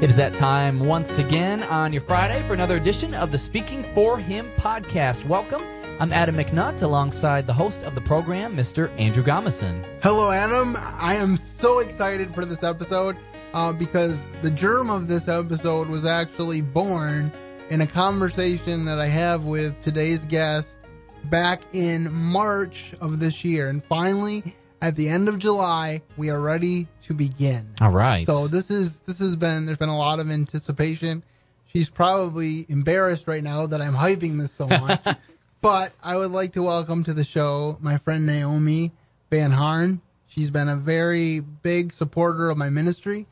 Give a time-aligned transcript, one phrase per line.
[0.00, 3.82] It is that time once again on your Friday for another edition of the Speaking
[3.96, 5.24] for Him podcast.
[5.24, 5.60] Welcome.
[5.98, 8.96] I'm Adam McNutt alongside the host of the program, Mr.
[8.96, 9.84] Andrew Gomison.
[10.00, 10.76] Hello, Adam.
[10.76, 13.16] I am so excited for this episode
[13.54, 17.32] uh, because the germ of this episode was actually born
[17.68, 20.78] in a conversation that I have with today's guest
[21.24, 23.66] back in March of this year.
[23.66, 27.66] And finally, at the end of July, we are ready to begin.
[27.80, 28.24] All right.
[28.24, 31.22] So this is this has been there's been a lot of anticipation.
[31.66, 35.00] She's probably embarrassed right now that I'm hyping this so much.
[35.60, 38.92] but I would like to welcome to the show my friend Naomi
[39.30, 40.00] Van Harn.
[40.26, 43.26] She's been a very big supporter of my ministry.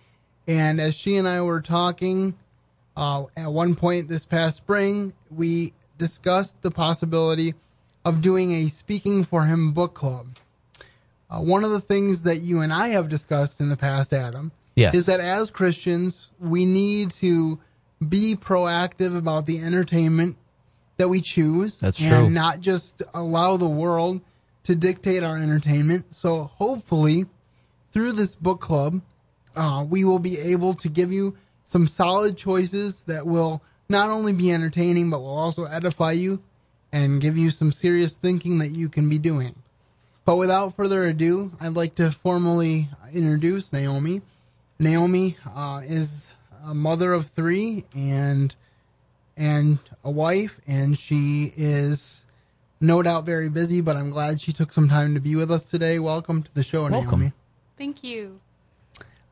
[0.48, 2.36] And as she and I were talking
[2.96, 7.54] uh, at one point this past spring, we discussed the possibility
[8.04, 10.28] of doing a Speaking for Him book club.
[11.28, 14.52] Uh, one of the things that you and I have discussed in the past, Adam,
[14.76, 14.94] Yes.
[14.94, 17.58] is that as Christians, we need to
[18.06, 20.36] be proactive about the entertainment
[20.98, 21.80] that we choose.
[21.80, 22.30] That's and true.
[22.30, 24.20] not just allow the world
[24.64, 26.14] to dictate our entertainment.
[26.14, 27.24] So hopefully,
[27.92, 29.00] through this book club,
[29.56, 34.32] uh, we will be able to give you some solid choices that will not only
[34.32, 36.42] be entertaining, but will also edify you
[36.92, 39.54] and give you some serious thinking that you can be doing.
[40.26, 44.22] But without further ado, I'd like to formally introduce Naomi.
[44.80, 46.32] Naomi uh, is
[46.64, 48.52] a mother of three and
[49.36, 52.26] and a wife, and she is
[52.80, 53.80] no doubt very busy.
[53.80, 56.00] But I'm glad she took some time to be with us today.
[56.00, 57.20] Welcome to the show, Welcome.
[57.20, 57.32] Naomi.
[57.78, 58.40] Thank you.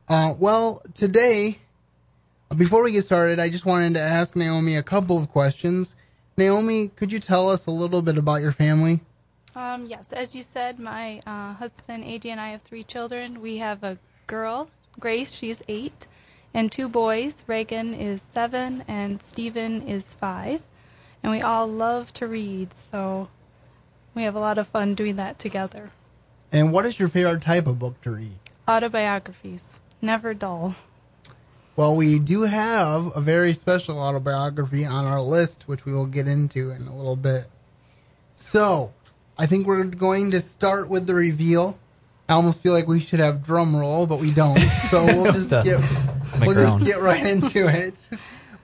[0.07, 1.59] Uh, well, today,
[2.55, 5.97] before we get started, I just wanted to ask Naomi a couple of questions.
[6.37, 9.01] Naomi, could you tell us a little bit about your family?
[9.55, 13.41] Um, yes, as you said, my uh, husband AJ and I have three children.
[13.41, 16.07] We have a girl, Grace, she's eight,
[16.53, 17.41] and two boys.
[17.47, 20.61] Reagan is seven, and Stephen is five.
[21.23, 23.29] And we all love to read, so
[24.13, 25.91] we have a lot of fun doing that together.
[26.51, 28.35] And what is your favorite type of book to read?
[28.67, 30.75] Autobiographies, never dull.
[31.77, 36.27] Well, we do have a very special autobiography on our list, which we will get
[36.27, 37.45] into in a little bit.
[38.33, 38.93] So,
[39.37, 41.77] I think we're going to start with the reveal.
[42.29, 44.59] I almost feel like we should have drum roll, but we don't.
[44.89, 45.79] So we'll just get
[46.39, 48.07] we'll just get right into it.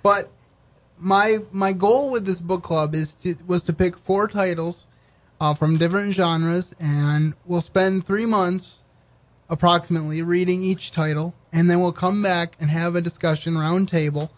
[0.02, 0.32] But
[0.98, 4.88] my my goal with this book club is to was to pick four titles
[5.42, 8.84] uh, from different genres, and we'll spend three months
[9.50, 14.30] approximately reading each title, and then we'll come back and have a discussion roundtable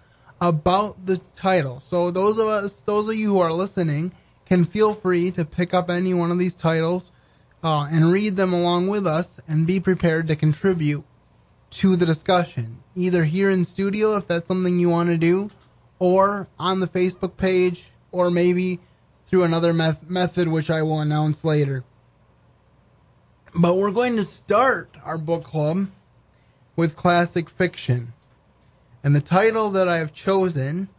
[0.42, 1.80] about the title.
[1.82, 4.12] So those of us, those of you who are listening,
[4.46, 7.12] can feel free to pick up any one of these titles
[7.64, 11.04] uh, and read them along with us, and be prepared to contribute
[11.70, 15.50] to the discussion, either here in studio if that's something you want to do,
[15.98, 18.80] or on the Facebook page, or maybe
[19.28, 21.84] through another meth- method which I will announce later.
[23.60, 25.88] But we're going to start our book club
[26.76, 28.14] with classic fiction.
[29.04, 30.90] And the title that I have chosen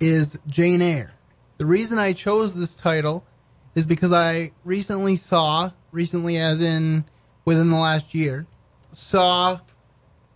[0.00, 1.12] is Jane Eyre.
[1.58, 3.24] The reason I chose this title
[3.74, 7.04] is because I recently saw, recently as in
[7.44, 8.46] within the last year,
[8.92, 9.60] saw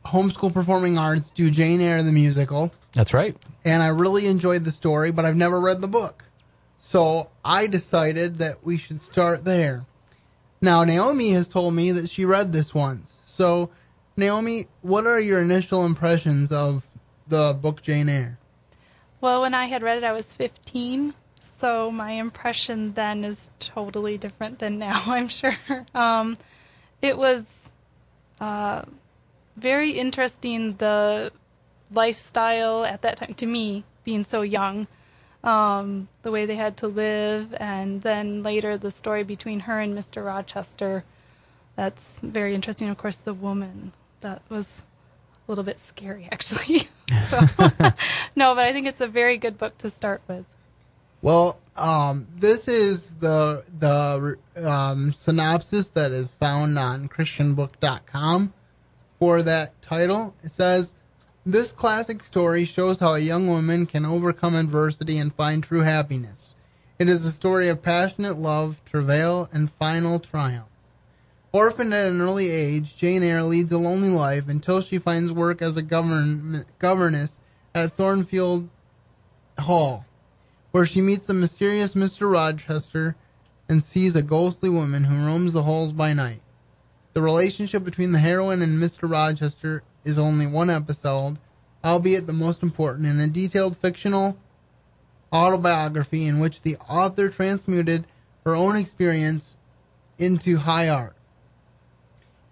[0.07, 3.37] Homeschool Performing Arts do Jane Eyre the musical That's right.
[3.65, 6.25] and I really enjoyed the story, but I've never read the book.
[6.79, 9.85] So I decided that we should start there.
[10.63, 13.15] Now, Naomi has told me that she read this once.
[13.25, 13.71] So,
[14.17, 16.87] Naomi, what are your initial impressions of
[17.29, 18.39] the book Jane Eyre?
[19.21, 24.17] Well, when I had read it, I was 15, so my impression then is totally
[24.17, 25.57] different than now, I'm sure.
[25.95, 26.39] Um,
[27.03, 27.71] it was
[28.41, 28.83] uh,
[29.57, 31.33] very interesting, the
[31.93, 34.87] lifestyle at that time, to me, being so young,
[35.45, 39.97] um, the way they had to live, and then later the story between her and
[39.97, 40.25] Mr.
[40.25, 41.05] Rochester.
[41.77, 42.89] That's very interesting.
[42.89, 43.93] Of course, the woman.
[44.21, 44.83] That was
[45.51, 46.83] little bit scary, actually.
[48.37, 50.45] No, but I think it's a very good book to start with.
[51.23, 58.53] Well, um, this is the the um, synopsis that is found on ChristianBook.com
[59.19, 60.35] for that title.
[60.43, 60.95] It says,
[61.45, 66.55] "This classic story shows how a young woman can overcome adversity and find true happiness.
[66.99, 70.70] It is a story of passionate love, travail, and final triumph.
[71.53, 75.61] Orphaned at an early age, Jane Eyre leads a lonely life until she finds work
[75.61, 77.41] as a govern- governess
[77.75, 78.69] at Thornfield
[79.59, 80.05] Hall,
[80.71, 82.33] where she meets the mysterious Mr.
[82.33, 83.17] Rochester
[83.69, 86.41] and sees a ghostly woman who roams the halls by night.
[87.15, 89.11] The relationship between the heroine and Mr.
[89.11, 91.39] Rochester is only one episode,
[91.85, 94.39] albeit the most important, in a detailed fictional
[95.33, 98.07] autobiography in which the author transmuted
[98.45, 99.57] her own experience
[100.17, 101.17] into high art.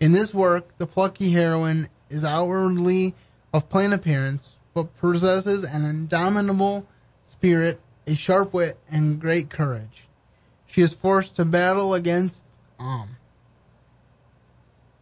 [0.00, 3.15] In this work, the plucky heroine is outwardly
[3.53, 6.87] of plain appearance, but possesses an indomitable
[7.25, 10.06] spirit, a sharp wit, and great courage.
[10.67, 12.45] She is forced to battle against
[12.79, 13.17] um,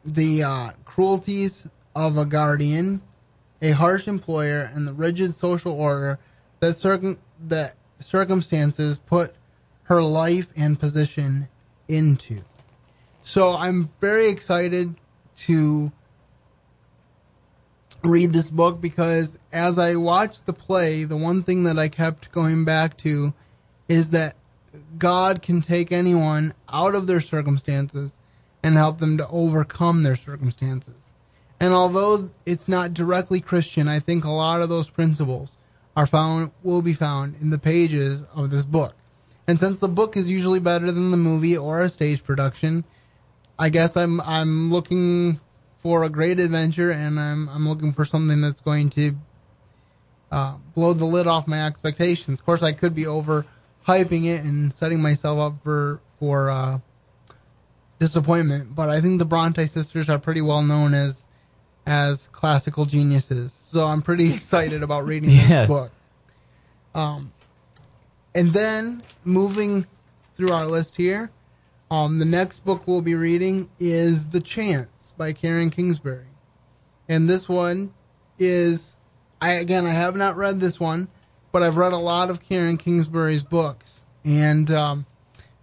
[0.05, 3.03] the uh, cruelties of a guardian,
[3.61, 6.19] a harsh employer, and the rigid social order
[6.61, 9.35] that circum- that circumstances put
[9.85, 11.49] her life and position
[11.89, 12.43] into.
[13.27, 14.95] So I'm very excited
[15.39, 15.91] to
[18.05, 22.31] read this book because as I watched the play, the one thing that I kept
[22.31, 23.35] going back to
[23.89, 24.37] is that
[24.97, 28.17] God can take anyone out of their circumstances
[28.63, 31.11] and help them to overcome their circumstances.
[31.59, 35.57] And although it's not directly Christian, I think a lot of those principles
[35.97, 38.95] are found will be found in the pages of this book.
[39.49, 42.85] And since the book is usually better than the movie or a stage production,
[43.59, 45.41] I guess I'm I'm looking
[45.77, 49.17] for a great adventure, and I'm I'm looking for something that's going to
[50.31, 52.41] uh, blow the lid off my expectations.
[52.41, 53.47] Of course, I could be over
[53.87, 56.79] hyping it and setting myself up for for uh,
[57.99, 61.29] disappointment, but I think the Bronte sisters are pretty well known as
[61.87, 63.59] as classical geniuses.
[63.63, 65.93] So I'm pretty excited about reading this book.
[66.95, 67.33] Um,
[68.35, 69.87] and then moving
[70.37, 71.31] through our list here,
[71.91, 76.27] um, the next book we'll be reading is The Chance by Karen Kingsbury.
[77.09, 77.95] And this one
[78.39, 78.97] is,
[79.41, 81.09] I again, I have not read this one,
[81.53, 84.05] but I've read a lot of Karen Kingsbury's books.
[84.25, 85.07] And um,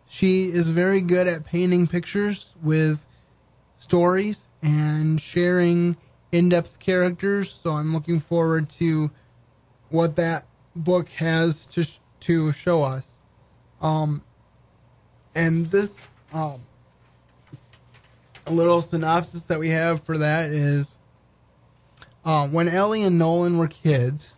[0.07, 3.05] she is very good at painting pictures with
[3.75, 5.97] stories and sharing
[6.31, 7.51] in-depth characters.
[7.51, 9.11] So I'm looking forward to
[9.89, 13.11] what that book has to sh- to show us.
[13.81, 14.23] Um,
[15.35, 15.99] and this
[16.33, 16.61] um,
[18.45, 20.95] a little synopsis that we have for that is
[22.25, 24.37] um, when Ellie and Nolan were kids,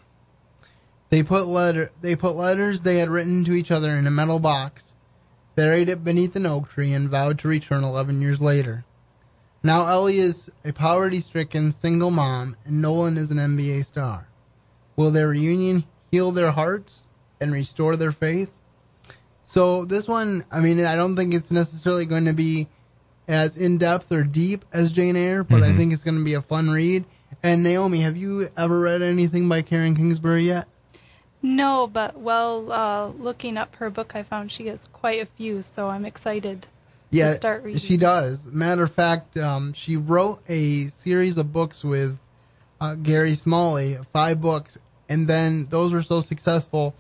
[1.10, 4.40] they put letter they put letters they had written to each other in a metal
[4.40, 4.94] box,
[5.56, 8.86] buried it beneath an oak tree, and vowed to return eleven years later.
[9.64, 14.28] Now Ellie is a poverty-stricken single mom, and Nolan is an NBA star.
[14.96, 17.08] Will their reunion heal their hearts
[17.40, 18.52] and restore their faith?
[19.46, 22.68] So this one, I mean, I don't think it's necessarily going to be
[23.28, 26.34] as in depth or deep as Jane Eyre, but I think it's going to be
[26.34, 27.06] a fun read.
[27.44, 30.68] And Naomi, have you ever read anything by Karen Kingsbury yet?
[31.42, 35.62] No, but while uh, looking up her book, I found she has quite a few,
[35.62, 36.66] so I'm excited
[37.12, 37.80] Yeah, to start reading.
[37.80, 38.48] she does.
[38.52, 42.18] Matter of fact, um, she wrote a series of books with
[42.82, 46.96] uh, Gary Smalley, five books, and then those were so successful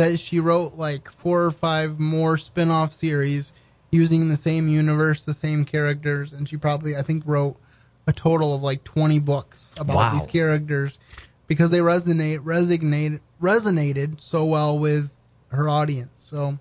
[0.00, 3.52] that she wrote like four or five more spin-off series
[3.92, 7.56] using the same universe, the same characters, and she probably, I think, wrote
[8.06, 10.10] a total of like 20 books about Wow.
[10.12, 10.98] these characters
[11.48, 15.12] because they resonate, resonate, resonated so well with
[15.48, 16.18] her audience.
[16.30, 16.58] So,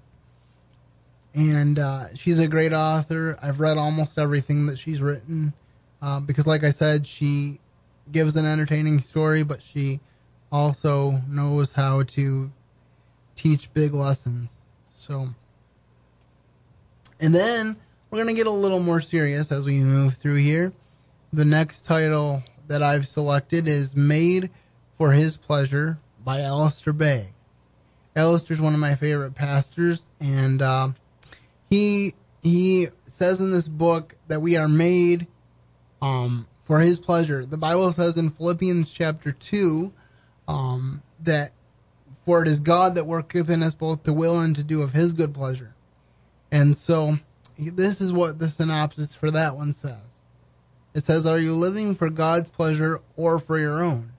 [1.34, 3.40] and uh, she's a great author.
[3.42, 5.54] I've read almost everything that she's written
[6.02, 7.62] uh, because, like I said, she
[8.12, 10.02] gives an entertaining story, but she
[10.52, 12.52] also knows how to
[13.40, 14.52] teach big lessons.
[14.94, 15.30] So,
[17.22, 17.78] and then
[18.10, 20.74] we're gonna get a little more serious as we move through here.
[21.32, 24.50] The next title that I've selected is "Made
[24.98, 27.28] for His Pleasure" by Alistair Begg.
[28.14, 30.90] Alistair's one of my favorite pastors, and uh,
[31.70, 35.28] he he says in this book that we are made
[36.02, 37.46] um, for His pleasure.
[37.46, 39.94] The Bible says in Philippians chapter two
[40.46, 41.54] um, that
[42.30, 44.92] for it is God that worketh in us both to will and to do of
[44.92, 45.74] His good pleasure.
[46.52, 47.18] And so
[47.58, 50.14] this is what the synopsis for that one says.
[50.94, 54.12] It says, "Are you living for God's pleasure or for your own?"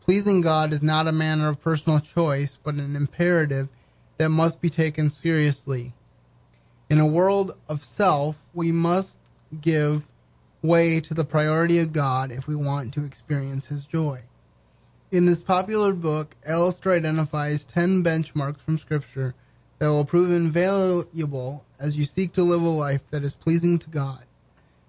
[0.00, 3.68] Pleasing God is not a matter of personal choice, but an imperative
[4.16, 5.92] that must be taken seriously.
[6.88, 9.18] In a world of self, we must
[9.60, 10.08] give
[10.62, 14.22] way to the priority of God if we want to experience His joy.
[15.10, 19.34] In this popular book, Alistair identifies 10 benchmarks from Scripture
[19.78, 23.88] that will prove invaluable as you seek to live a life that is pleasing to
[23.88, 24.24] God.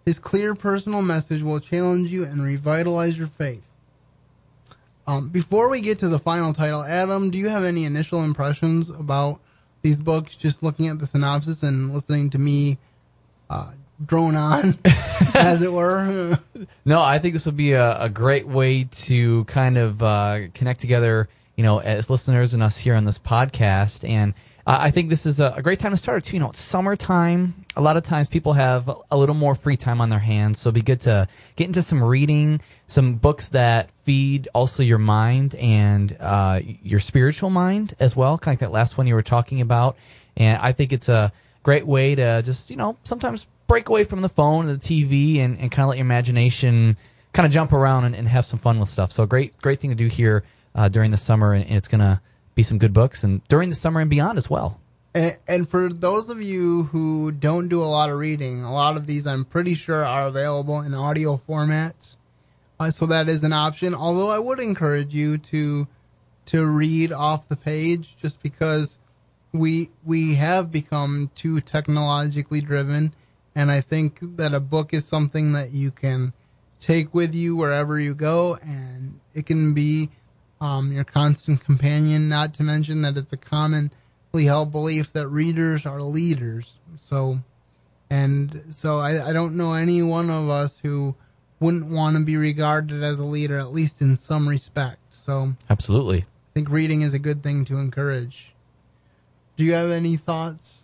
[0.05, 3.63] His clear personal message will challenge you and revitalize your faith.
[5.07, 8.89] Um, before we get to the final title, Adam, do you have any initial impressions
[8.89, 9.39] about
[9.83, 10.35] these books?
[10.35, 12.77] Just looking at the synopsis and listening to me
[13.49, 13.71] uh,
[14.05, 14.75] drone on,
[15.35, 16.39] as it were.
[16.85, 20.79] No, I think this would be a, a great way to kind of uh, connect
[20.79, 24.07] together, you know, as listeners and us here on this podcast.
[24.07, 24.33] And
[24.65, 26.35] uh, I think this is a, a, great time to start too.
[26.35, 27.65] You know, it's summertime.
[27.75, 30.69] A lot of times people have a little more free time on their hands, so
[30.69, 35.55] it'd be good to get into some reading, some books that feed also your mind
[35.55, 38.37] and uh, your spiritual mind as well.
[38.37, 39.97] Kind of like that last one you were talking about.
[40.37, 41.31] And I think it's a
[41.63, 45.37] great way to just, you know, sometimes break away from the phone and the TV
[45.37, 46.97] and, and kind of let your imagination
[47.31, 49.11] kind of jump around and, and, have some fun with stuff.
[49.11, 50.43] So great, great thing to do here
[50.75, 52.19] uh, during the summer, and, it's going to
[52.55, 54.81] be some good books and during the summer and beyond as well.
[55.13, 58.97] And, and, for those of you who don't do a lot of reading, a lot
[58.97, 62.15] of these I'm pretty sure are available in audio formats.
[62.79, 63.93] Uh, so that is an option.
[63.93, 65.87] Although I would encourage you to
[66.45, 68.99] to read off the page, just because
[69.51, 73.13] we we have become too technologically driven
[73.55, 76.33] and I think that a book is something that you can
[76.79, 80.09] take with you wherever you go, and it can be
[80.61, 82.29] um, your constant companion.
[82.29, 83.91] Not to mention that it's a commonly
[84.33, 86.79] held belief that readers are leaders.
[86.99, 87.39] So,
[88.09, 91.15] and so I, I don't know any one of us who
[91.59, 94.99] wouldn't want to be regarded as a leader, at least in some respect.
[95.11, 98.53] So, absolutely, I think reading is a good thing to encourage.
[99.57, 100.83] Do you have any thoughts?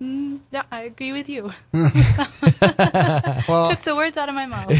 [0.00, 1.52] Mm, yeah, I agree with you.
[1.72, 4.70] well, Took the words out of my mouth.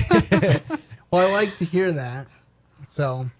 [1.11, 2.27] well, I like to hear that.
[2.87, 3.31] So,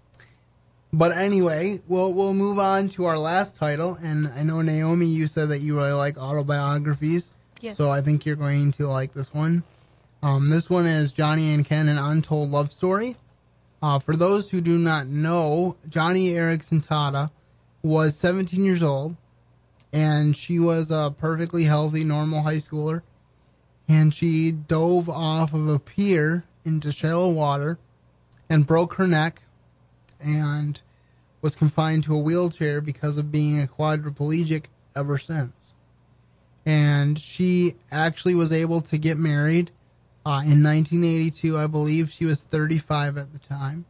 [0.91, 3.97] but anyway, we'll we'll move on to our last title.
[4.01, 7.33] And I know Naomi, you said that you really like autobiographies.
[7.61, 7.77] Yes.
[7.77, 9.63] So I think you're going to like this one.
[10.23, 13.15] Um, this one is Joni and Ken, an untold love story.
[13.81, 17.29] Uh, for those who do not know, Joni Eareckson Tada
[17.83, 19.15] was 17 years old
[19.93, 23.01] and she was a perfectly healthy, normal high schooler.
[23.87, 27.79] And she dove off of a pier into shallow water
[28.49, 29.43] and broke her neck
[30.19, 30.81] and
[31.41, 34.65] was confined to a wheelchair because of being a quadriplegic
[34.95, 35.73] ever since.
[36.65, 39.71] And she actually was able to get married
[40.25, 41.57] uh, in 1982.
[41.57, 43.85] I believe she was 35 at the time.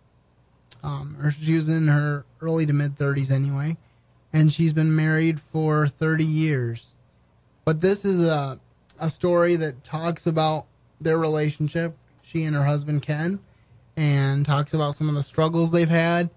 [0.83, 3.77] Um, or she was in her early to mid 30s anyway
[4.37, 6.95] and she's been married for 30 years.
[7.65, 8.59] But this is a
[8.99, 10.65] a story that talks about
[10.99, 13.39] their relationship, she and her husband Ken,
[13.95, 16.29] and talks about some of the struggles they've had.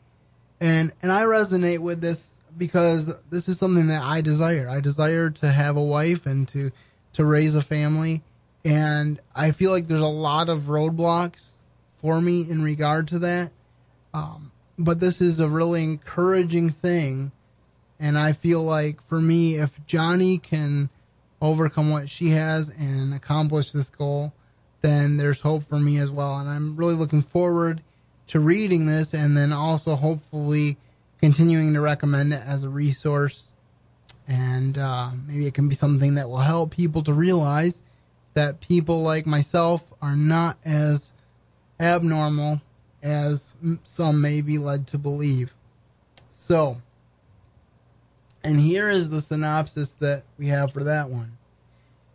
[0.61, 4.67] And and I resonate with this because this is something that I desire.
[4.69, 6.71] I desire to have a wife and to
[7.13, 8.23] to raise a family,
[8.65, 13.51] and I feel like there's a lot of roadblocks for me in regard to that.
[14.15, 17.33] Um, but this is a really encouraging thing
[18.01, 20.89] and I feel like for me, if Joni can
[21.43, 24.33] overcome what she has and accomplish this goal,
[24.81, 26.39] then there's hope for me as well.
[26.39, 27.83] And I'm really looking forward
[28.29, 30.79] to reading this and then also hopefully
[31.19, 33.53] continuing to recommend it as a resource.
[34.27, 37.83] And uh, maybe it can be something that will help people to realize
[38.33, 41.13] that people like myself are not as
[41.79, 42.63] abnormal
[43.03, 43.53] as
[43.85, 45.55] some may be led to believe.
[46.31, 46.81] So,
[48.43, 51.37] and here is the synopsis that we have for that one.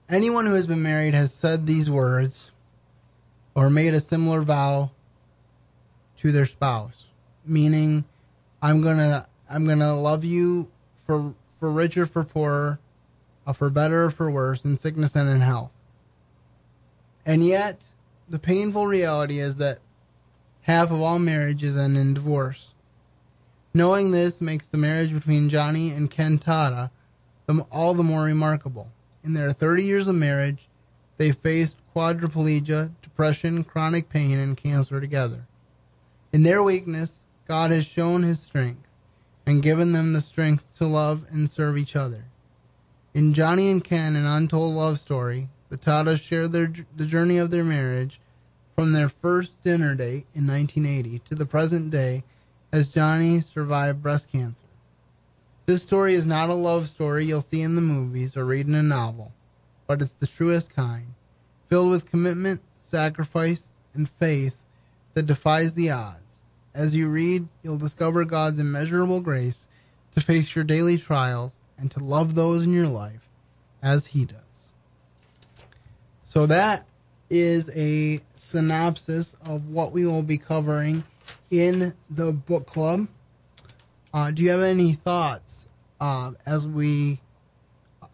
[0.10, 2.52] Anyone who has been married has said these words
[3.56, 4.92] or made a similar vow
[6.18, 7.06] to their spouse,
[7.46, 8.06] meaning
[8.62, 12.80] I'm going to I'm going to love you for for richer for poorer,
[13.48, 15.76] uh, for better or for worse, in sickness and in health.
[17.26, 17.84] And yet,
[18.30, 19.80] the painful reality is that
[20.62, 22.75] half of all marriages end in divorce.
[23.76, 26.90] Knowing this makes the marriage between Joni and Ken Tada
[27.70, 28.90] all the more remarkable.
[29.22, 30.70] In their 30 years of marriage,
[31.18, 35.46] they faced quadriplegia, depression, chronic pain, and cancer together.
[36.32, 38.88] In their weakness, God has shown his strength
[39.46, 42.24] and given them the strength to love and serve each other.
[43.14, 47.52] In Joni and Ken, an untold love story, the Tadas share their, the journey of
[47.52, 48.22] their marriage
[48.74, 52.24] from their first dinner date in 1980 to the present day
[52.72, 54.62] as Joni survived breast cancer.
[55.66, 58.76] This story is not a love story you'll see in the movies or read in
[58.76, 59.32] a novel,
[59.88, 61.16] but it's the truest kind,
[61.66, 64.56] filled with commitment, sacrifice, and faith
[65.16, 66.44] that defies the odds.
[66.76, 69.68] As you read, you'll discover God's immeasurable grace
[70.14, 73.28] to face your daily trials and to love those in your life
[73.82, 74.70] as He does.
[76.26, 76.86] So, that
[77.30, 81.04] is a synopsis of what we will be covering
[81.52, 83.08] in the book club.
[84.14, 85.68] Uh, do you have any thoughts
[86.00, 87.20] uh, as we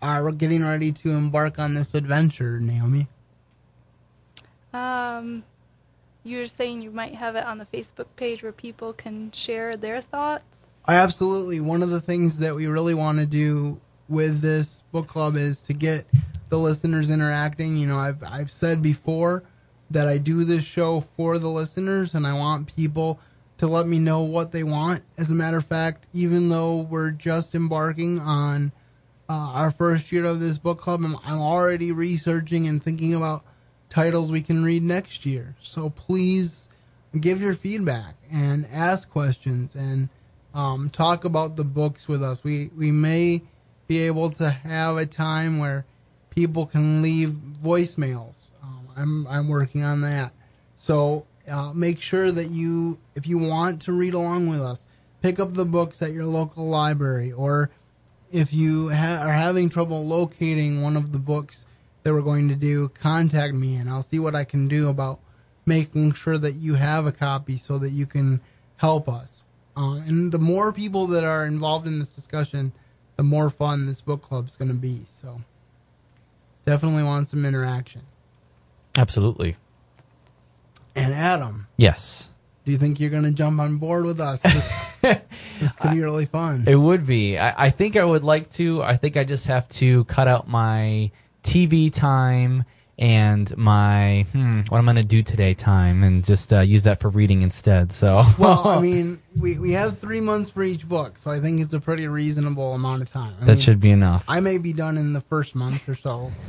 [0.02, 3.08] are getting ready to embark on this adventure, Naomi?
[4.74, 5.44] Um,
[6.24, 10.02] you're saying you might have it on the Facebook page where people can share their
[10.02, 10.46] thoughts.
[10.86, 11.60] I absolutely.
[11.60, 15.62] One of the things that we really want to do with this book club is
[15.64, 16.06] to get
[16.50, 17.78] the listeners interacting.
[17.78, 19.44] You know, I've I've said before
[19.92, 23.20] that I do this show for the listeners, and I want people
[23.58, 25.04] to let me know what they want.
[25.18, 28.72] As a matter of fact, even though we're just embarking on
[29.30, 33.44] uh, our first year of this book club, I'm, I'm already researching and thinking about
[33.90, 35.56] titles we can read next year.
[35.62, 36.70] So please
[37.20, 40.10] give your feedback and ask questions and
[40.54, 42.44] um, talk about the books with us.
[42.44, 43.42] We we may
[43.88, 45.86] be able to have a time where
[46.30, 48.41] people can leave voicemails.
[49.02, 50.32] I'm I'm working on that.
[50.76, 54.88] So uh, make sure that you, if you want to read along with us,
[55.22, 57.72] pick up the books at your local library, or
[58.32, 61.66] if you ha- are having trouble locating one of the books
[62.04, 65.20] that we're going to do, contact me and I'll see what I can do about
[65.66, 68.42] making sure that you have a copy so that you can
[68.78, 69.44] help us.
[69.78, 72.72] Uh, and the more people that are involved in this discussion,
[73.18, 75.06] the more fun this book club is going to be.
[75.08, 75.42] So
[76.66, 78.02] definitely want some interaction.
[78.98, 79.56] Absolutely.
[80.96, 82.30] And Adam, Yes.
[82.66, 84.42] do you think you're going to jump on board with us?
[84.42, 85.00] This,
[85.60, 86.66] this could be really fun.
[86.68, 87.38] It would be.
[87.38, 88.84] I, I think I would like to.
[88.84, 91.12] I think I just have to cut out my
[91.44, 92.66] TV time
[93.00, 97.00] and my hmm, what I'm going to do today time and just uh, use that
[97.00, 97.92] for reading instead.
[97.94, 101.62] So Well, I mean, we, we have three months for each book, so I think
[101.62, 103.34] it's a pretty reasonable amount of time.
[103.42, 104.26] I that mean, should be enough.
[104.28, 106.32] I may be done in the first month or so.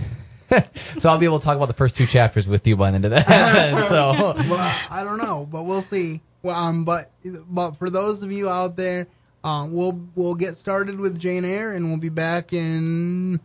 [0.99, 2.97] so I'll be able to talk about the first two chapters with you by the
[2.97, 3.87] end of that.
[3.89, 4.13] so
[4.49, 6.21] well, I don't know, but we'll see.
[6.45, 7.11] Um, but
[7.49, 9.07] but for those of you out there,
[9.45, 13.41] um, we'll we'll get started with Jane Eyre, and we'll be back in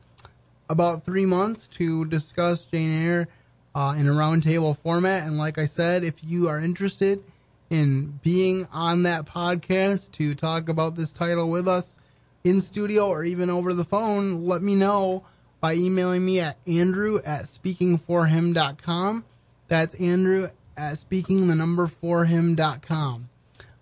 [0.69, 3.27] about three months to discuss Jane Eyre
[3.75, 5.23] uh, in a roundtable format.
[5.23, 7.23] And like I said, if you are interested
[7.69, 11.97] in being on that podcast to talk about this title with us
[12.43, 15.25] in studio or even over the phone, let me know
[15.67, 19.25] by emailing me at andrew at speakingforhim.com.
[19.67, 23.27] That's Andrew at speaking the number for him.com.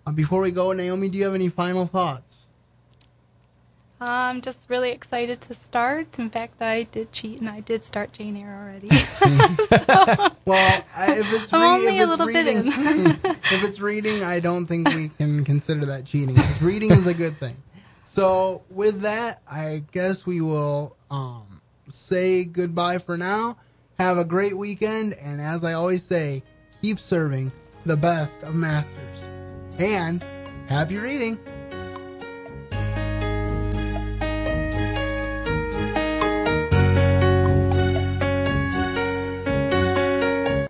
[0.04, 2.38] Uh, before we go, Naomi, do you have any final thoughts?
[4.00, 6.18] I'm just really excited to start.
[6.18, 8.88] In fact, I did cheat and I did start Jane Eyre already.
[10.44, 12.66] Well, I- if it's, re- only if a little bit reading,
[13.24, 16.36] if it's reading, I don't think we can consider that cheating.
[16.60, 17.56] reading is a good thing.
[18.02, 21.55] So with that, I guess we will um,
[21.88, 23.56] say goodbye for now.
[23.98, 26.42] Have a great weekend, and as I always say,
[26.82, 27.50] keep serving
[27.84, 29.24] the best of masters.
[29.78, 30.22] And
[30.68, 31.38] happy reading.